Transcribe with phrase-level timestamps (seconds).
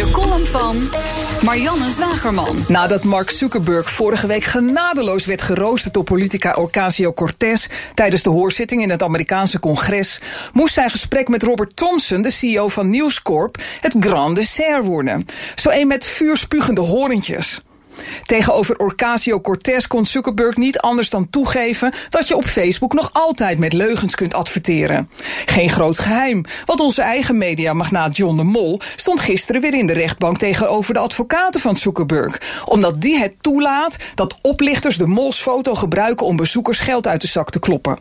[0.00, 0.90] De column van
[1.42, 2.64] Marianne Zwagerman.
[2.68, 8.90] Nadat Mark Zuckerberg vorige week genadeloos werd geroosterd door politica Ocasio-Cortez tijdens de hoorzitting in
[8.90, 10.20] het Amerikaanse congres,
[10.52, 15.26] moest zijn gesprek met Robert Thompson, de CEO van News Corp, het grand dessert worden.
[15.54, 17.62] Zo een met vuurspugende horentjes.
[18.26, 23.72] Tegenover Ocasio-Cortez kon Zuckerberg niet anders dan toegeven dat je op Facebook nog altijd met
[23.72, 25.10] leugens kunt adverteren.
[25.46, 29.92] Geen groot geheim, want onze eigen mediamagnaat John de Mol stond gisteren weer in de
[29.92, 35.74] rechtbank tegenover de advocaten van Zuckerberg, omdat die het toelaat dat oplichters de Mols foto
[35.74, 37.98] gebruiken om bezoekers geld uit de zak te kloppen.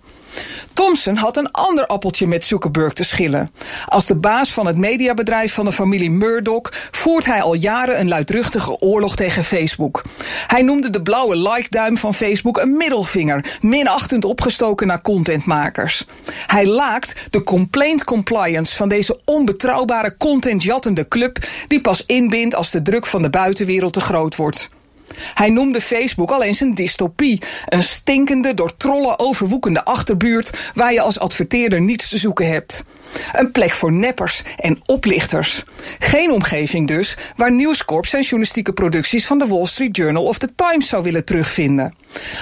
[0.74, 3.52] Thompson had een ander appeltje met Zuckerberg te schillen.
[3.86, 8.08] Als de baas van het mediabedrijf van de familie Murdoch voert hij al jaren een
[8.08, 10.02] luidruchtige oorlog tegen Facebook.
[10.48, 16.06] Hij noemde de blauwe like-duim van Facebook een middelvinger, minachtend opgestoken naar contentmakers.
[16.48, 22.82] Hij laakt de complaint compliance van deze onbetrouwbare contentjattende club die pas inbindt als de
[22.82, 24.70] druk van de buitenwereld te groot wordt.
[25.34, 27.42] Hij noemde Facebook al eens een dystopie.
[27.66, 32.84] Een stinkende, door trollen overwoekende achterbuurt waar je als adverteerder niets te zoeken hebt.
[33.34, 35.64] Een plek voor neppers en oplichters.
[36.00, 40.38] Geen omgeving dus waar News Corp zijn journalistieke producties van de Wall Street Journal of
[40.38, 41.94] The Times zou willen terugvinden.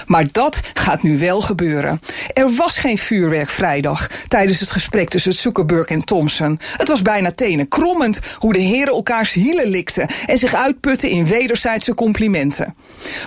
[0.05, 2.01] Maar dat gaat nu wel gebeuren.
[2.33, 6.59] Er was geen vuurwerk vrijdag tijdens het gesprek tussen Zuckerberg en Thompson.
[6.77, 11.25] Het was bijna tenen krommend hoe de heren elkaars hielen likten en zich uitputten in
[11.25, 12.56] wederzijdse complimenten.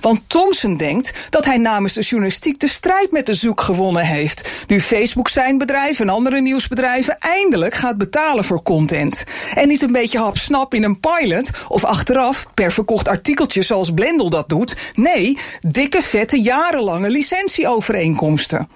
[0.00, 4.64] Want Thompson denkt dat hij namens de journalistiek de strijd met de zoek gewonnen heeft.
[4.66, 9.24] Nu Facebook zijn bedrijf en andere nieuwsbedrijven eindelijk gaat betalen voor content.
[9.54, 14.30] En niet een beetje hapsnap in een pilot of achteraf per verkocht artikeltje zoals Blendel
[14.30, 14.92] dat doet.
[14.94, 18.68] Nee, dikke vette jarenlange licentieovereenkomsten.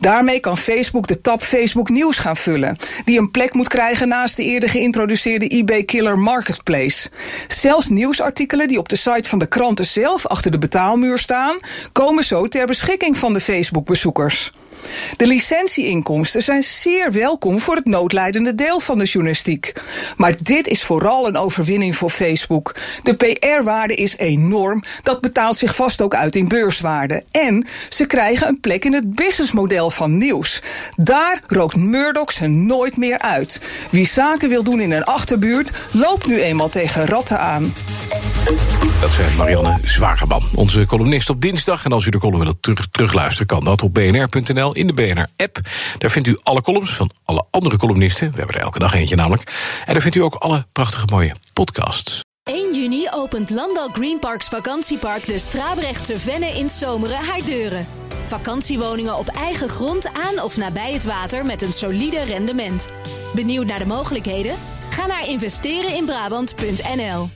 [0.00, 4.36] Daarmee kan Facebook de tab Facebook Nieuws gaan vullen, die een plek moet krijgen naast
[4.36, 7.10] de eerder geïntroduceerde eBay-killer Marketplace.
[7.48, 11.58] Zelfs nieuwsartikelen die op de site van de kranten zelf achter de betaalmuur staan,
[11.92, 14.50] komen zo ter beschikking van de Facebook-bezoekers.
[15.16, 19.72] De licentieinkomsten zijn zeer welkom voor het noodlijdende deel van de journalistiek.
[20.16, 22.74] Maar dit is vooral een overwinning voor Facebook.
[23.02, 27.22] De PR-waarde is enorm, dat betaalt zich vast ook uit in beurswaarde.
[27.30, 30.62] En ze krijgen een plek in het businessmodel van nieuws.
[30.96, 33.60] Daar rookt Murdoch ze nooit meer uit.
[33.90, 37.74] Wie zaken wil doen in een achterbuurt, loopt nu eenmaal tegen ratten aan.
[39.00, 41.84] Dat zei Marianne Zwageman, onze columnist op dinsdag.
[41.84, 45.60] En als u de column wilt terug, terugluisteren, kan dat op bnr.nl in de BNR-app.
[45.98, 48.30] Daar vindt u alle columns van alle andere columnisten.
[48.30, 49.42] We hebben er elke dag eentje namelijk.
[49.84, 52.20] En daar vindt u ook alle prachtige mooie podcasts.
[52.42, 57.86] 1 juni opent Landal Greenparks vakantiepark de Strabrechtse Venne in Zomeren haar deuren.
[58.24, 62.86] Vakantiewoningen op eigen grond aan of nabij het water met een solide rendement.
[63.34, 64.54] Benieuwd naar de mogelijkheden?
[64.90, 67.28] Ga naar investereninbrabant.nl.